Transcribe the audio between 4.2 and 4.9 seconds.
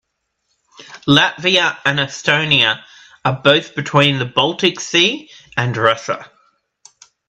Baltic